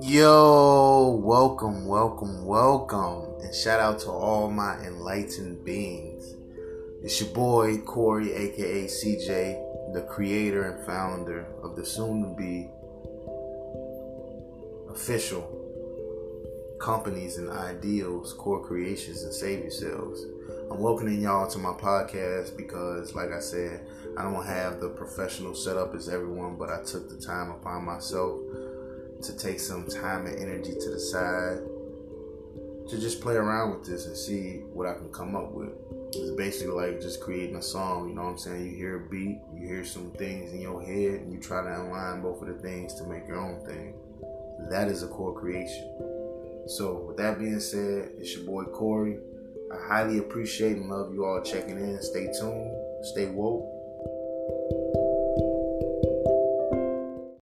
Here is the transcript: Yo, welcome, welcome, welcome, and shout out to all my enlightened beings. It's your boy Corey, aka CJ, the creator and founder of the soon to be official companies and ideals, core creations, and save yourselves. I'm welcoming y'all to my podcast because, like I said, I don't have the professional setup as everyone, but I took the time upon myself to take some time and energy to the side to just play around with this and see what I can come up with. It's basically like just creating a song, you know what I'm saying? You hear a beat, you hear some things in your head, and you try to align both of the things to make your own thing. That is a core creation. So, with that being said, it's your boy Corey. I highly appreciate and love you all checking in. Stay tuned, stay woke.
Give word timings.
Yo, 0.00 1.20
welcome, 1.22 1.86
welcome, 1.86 2.44
welcome, 2.44 3.40
and 3.40 3.54
shout 3.54 3.78
out 3.78 4.00
to 4.00 4.10
all 4.10 4.50
my 4.50 4.76
enlightened 4.80 5.64
beings. 5.64 6.34
It's 7.04 7.20
your 7.20 7.30
boy 7.30 7.78
Corey, 7.78 8.32
aka 8.32 8.86
CJ, 8.86 9.94
the 9.94 10.02
creator 10.02 10.64
and 10.64 10.84
founder 10.84 11.46
of 11.62 11.76
the 11.76 11.86
soon 11.86 12.22
to 12.22 12.36
be 12.36 12.68
official 14.90 15.48
companies 16.80 17.38
and 17.38 17.48
ideals, 17.50 18.32
core 18.32 18.66
creations, 18.66 19.22
and 19.22 19.32
save 19.32 19.60
yourselves. 19.60 20.24
I'm 20.70 20.80
welcoming 20.80 21.20
y'all 21.20 21.48
to 21.48 21.58
my 21.58 21.72
podcast 21.72 22.56
because, 22.56 23.14
like 23.14 23.30
I 23.30 23.38
said, 23.40 23.86
I 24.18 24.22
don't 24.22 24.44
have 24.44 24.80
the 24.80 24.88
professional 24.88 25.54
setup 25.54 25.94
as 25.94 26.08
everyone, 26.08 26.56
but 26.56 26.70
I 26.70 26.82
took 26.82 27.08
the 27.08 27.24
time 27.24 27.50
upon 27.50 27.84
myself 27.84 28.40
to 29.26 29.36
take 29.36 29.60
some 29.60 29.86
time 29.86 30.26
and 30.26 30.38
energy 30.38 30.74
to 30.74 30.90
the 30.90 31.00
side 31.00 31.58
to 32.88 33.00
just 33.00 33.20
play 33.20 33.34
around 33.34 33.70
with 33.70 33.88
this 33.88 34.06
and 34.06 34.16
see 34.16 34.58
what 34.72 34.86
I 34.86 34.94
can 34.94 35.10
come 35.10 35.34
up 35.34 35.52
with. 35.52 35.70
It's 36.08 36.30
basically 36.32 36.74
like 36.74 37.00
just 37.00 37.20
creating 37.20 37.56
a 37.56 37.62
song, 37.62 38.08
you 38.08 38.14
know 38.14 38.24
what 38.24 38.30
I'm 38.30 38.38
saying? 38.38 38.66
You 38.66 38.76
hear 38.76 38.96
a 38.96 39.08
beat, 39.08 39.40
you 39.54 39.66
hear 39.66 39.84
some 39.84 40.10
things 40.12 40.52
in 40.52 40.60
your 40.60 40.82
head, 40.82 41.22
and 41.22 41.32
you 41.32 41.40
try 41.40 41.62
to 41.62 41.82
align 41.82 42.22
both 42.22 42.42
of 42.42 42.48
the 42.48 42.54
things 42.54 42.94
to 42.94 43.04
make 43.04 43.26
your 43.26 43.38
own 43.38 43.64
thing. 43.64 43.94
That 44.70 44.88
is 44.88 45.02
a 45.02 45.08
core 45.08 45.38
creation. 45.38 45.90
So, 46.66 47.04
with 47.08 47.16
that 47.16 47.38
being 47.38 47.60
said, 47.60 48.12
it's 48.18 48.34
your 48.36 48.44
boy 48.44 48.64
Corey. 48.64 49.18
I 49.72 49.88
highly 49.88 50.18
appreciate 50.18 50.76
and 50.76 50.88
love 50.88 51.12
you 51.12 51.24
all 51.24 51.42
checking 51.42 51.78
in. 51.78 52.00
Stay 52.00 52.26
tuned, 52.38 52.72
stay 53.02 53.26
woke. 53.26 53.70